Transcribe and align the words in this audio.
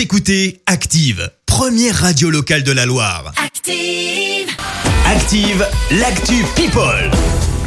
Vous 0.00 0.04
écoutez 0.04 0.62
Active, 0.64 1.30
première 1.44 1.94
radio 1.94 2.30
locale 2.30 2.62
de 2.62 2.72
la 2.72 2.86
Loire. 2.86 3.34
Active. 3.36 4.48
Active, 5.06 5.66
l'actu 6.00 6.42
People. 6.56 7.10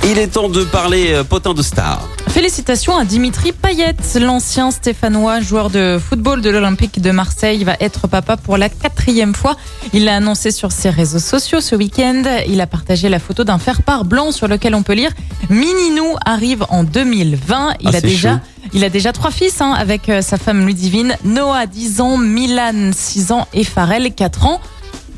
Il 0.04 0.18
est 0.18 0.29
temps 0.29 0.50
de 0.50 0.64
parler 0.64 1.12
euh, 1.14 1.24
potin 1.24 1.54
de 1.54 1.62
star. 1.62 2.10
Félicitations 2.30 2.98
à 2.98 3.06
Dimitri 3.06 3.52
Payet, 3.52 3.94
l'ancien 4.20 4.72
Stéphanois, 4.72 5.42
joueur 5.42 5.70
de 5.70 6.00
football 6.04 6.42
de 6.42 6.50
l'Olympique 6.50 7.00
de 7.00 7.12
Marseille, 7.12 7.64
va 7.64 7.76
être 7.80 8.08
papa 8.08 8.36
pour 8.36 8.58
la 8.58 8.68
quatrième 8.68 9.36
fois. 9.36 9.56
Il 9.94 10.06
l'a 10.06 10.15
annoncé 10.15 10.50
sur 10.50 10.72
ses 10.72 10.90
réseaux 10.90 11.20
sociaux 11.20 11.62
ce 11.62 11.76
week-end. 11.76 12.24
Il 12.47 12.60
a 12.62 12.65
partagé 12.68 13.10
la 13.10 13.20
photo 13.20 13.44
d'un 13.44 13.60
faire-part 13.60 14.06
blanc 14.06 14.31
sur 14.31 14.47
lequel 14.47 14.74
on 14.74 14.81
peut 14.81 14.94
lire 14.94 15.12
Mininou 15.52 16.16
arrive 16.26 16.66
en 16.70 16.84
2020. 16.84 17.76
Il 17.81 17.86
Ah, 17.86 17.90
a 17.90 17.91
c'est 17.94 18.02
déjà. 18.02 18.41
Il 18.76 18.84
a 18.84 18.90
déjà 18.90 19.12
trois 19.12 19.30
fils 19.30 19.62
hein, 19.62 19.71
avec 19.71 20.09
euh, 20.09 20.21
sa 20.21 20.38
femme 20.38 20.66
Ludivine, 20.66 21.16
Noah 21.23 21.67
10 21.67 22.02
ans, 22.02 22.17
Milan 22.17 22.91
6 22.91 23.31
ans 23.31 23.48
et 23.53 23.63
Farel 23.63 24.11
4 24.11 24.48
ans. 24.48 24.59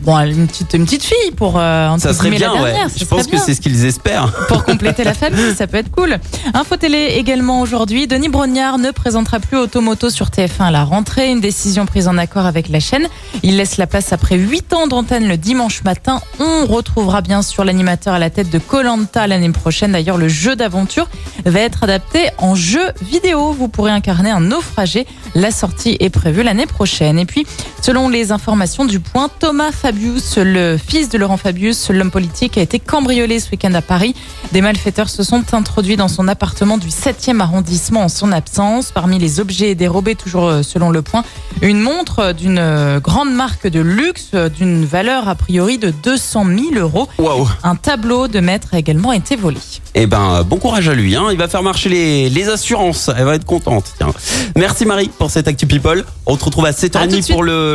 Bon, 0.05 0.19
une 0.19 0.45
petite, 0.45 0.71
une 0.75 0.85
petite 0.85 1.03
fille 1.03 1.31
pour 1.35 1.57
euh, 1.57 1.87
entre 1.89 2.03
Ça 2.03 2.13
serait 2.13 2.29
bien, 2.29 2.53
la 2.53 2.61
ouais. 2.61 2.71
dernière. 2.71 2.91
ce 2.91 2.99
Je 2.99 3.05
pense 3.05 3.25
que 3.25 3.37
c'est 3.37 3.55
ce 3.55 3.61
qu'ils 3.61 3.85
espèrent. 3.85 4.31
pour 4.47 4.63
compléter 4.63 5.03
la 5.03 5.13
famille, 5.15 5.55
ça 5.55 5.65
peut 5.65 5.77
être 5.77 5.89
cool. 5.89 6.19
Info 6.53 6.77
télé 6.77 7.15
également 7.17 7.59
aujourd'hui, 7.59 8.05
Denis 8.05 8.29
Brognard 8.29 8.77
ne 8.77 8.91
présentera 8.91 9.39
plus 9.39 9.57
Automoto 9.57 10.11
sur 10.11 10.27
TF1 10.27 10.65
à 10.65 10.71
la 10.71 10.83
rentrée, 10.83 11.31
une 11.31 11.41
décision 11.41 11.87
prise 11.87 12.07
en 12.07 12.19
accord 12.19 12.45
avec 12.45 12.69
la 12.69 12.79
chaîne. 12.79 13.07
Il 13.41 13.57
laisse 13.57 13.77
la 13.77 13.87
place 13.87 14.13
après 14.13 14.35
8 14.37 14.73
ans 14.73 14.85
d'antenne 14.85 15.27
le 15.27 15.37
dimanche 15.37 15.83
matin. 15.83 16.21
On 16.39 16.67
retrouvera 16.67 17.21
bien 17.21 17.41
sûr 17.41 17.65
l'animateur 17.65 18.13
à 18.13 18.19
la 18.19 18.29
tête 18.29 18.51
de 18.51 18.59
Colanta 18.59 19.25
l'année 19.25 19.49
prochaine. 19.49 19.93
D'ailleurs, 19.93 20.19
le 20.19 20.27
jeu 20.27 20.55
d'aventure 20.55 21.09
va 21.45 21.61
être 21.61 21.83
adapté 21.83 22.29
en 22.37 22.53
jeu 22.53 22.91
vidéo. 23.01 23.53
Vous 23.53 23.69
pourrez 23.69 23.91
incarner 23.91 24.29
un 24.29 24.41
naufragé. 24.41 25.07
La 25.33 25.49
sortie 25.49 25.97
est 25.99 26.11
prévue 26.11 26.43
l'année 26.43 26.67
prochaine. 26.67 27.17
Et 27.17 27.25
puis, 27.25 27.47
selon 27.85 28.09
les 28.09 28.31
informations 28.31 28.83
du 28.83 28.99
point, 28.99 29.29
Thomas 29.39 29.71
Fabius, 29.71 30.37
le 30.37 30.75
fils 30.75 31.07
de 31.09 31.19
Laurent 31.19 31.37
Fabius, 31.37 31.91
l'homme 31.91 32.09
politique, 32.09 32.57
a 32.57 32.61
été 32.61 32.79
cambriolé 32.79 33.39
ce 33.39 33.51
week-end 33.51 33.75
à 33.75 33.83
Paris. 33.83 34.15
Des 34.53 34.61
malfaiteurs 34.61 35.07
se 35.07 35.21
sont 35.21 35.53
introduits 35.53 35.95
dans 35.95 36.07
son 36.07 36.27
appartement 36.27 36.79
du 36.79 36.87
7e 36.87 37.41
arrondissement 37.41 38.05
en 38.05 38.09
son 38.09 38.31
absence. 38.31 38.91
Parmi 38.91 39.19
les 39.19 39.39
objets 39.39 39.75
dérobés, 39.75 40.15
toujours 40.15 40.47
euh, 40.47 40.63
selon 40.63 40.89
le 40.89 41.03
point, 41.03 41.23
une 41.61 41.79
montre 41.79 42.33
d'une 42.33 42.57
euh, 42.57 42.99
grande 42.99 43.31
marque 43.31 43.67
de 43.67 43.81
luxe 43.81 44.29
euh, 44.33 44.49
d'une 44.49 44.83
valeur 44.83 45.29
a 45.29 45.35
priori 45.35 45.77
de 45.77 45.91
200 45.91 46.45
000 46.73 46.83
euros. 46.83 47.07
Waouh. 47.19 47.47
Un 47.61 47.75
tableau 47.75 48.27
de 48.27 48.39
maître 48.39 48.69
a 48.71 48.79
également 48.79 49.13
été 49.13 49.35
volé. 49.35 49.59
Eh 49.93 50.07
ben, 50.07 50.41
bon 50.41 50.57
courage 50.57 50.89
à 50.89 50.95
lui. 50.95 51.15
Hein. 51.15 51.27
Il 51.31 51.37
va 51.37 51.47
faire 51.47 51.61
marcher 51.61 51.89
les, 51.89 52.29
les 52.31 52.49
assurances. 52.49 53.11
Elle 53.15 53.25
va 53.25 53.35
être 53.35 53.45
contente. 53.45 53.93
Tiens. 53.97 54.11
Merci 54.55 54.87
Marie 54.87 55.11
pour 55.19 55.29
cette 55.29 55.47
Actu 55.47 55.67
People. 55.67 56.03
On 56.25 56.35
te 56.35 56.45
retrouve 56.45 56.65
à 56.65 56.69
À 56.69 56.73
tout 56.73 56.81
de 56.81 56.87
7h30 56.87 57.11
suite. 57.11 57.31
pour 57.31 57.43
le 57.43 57.74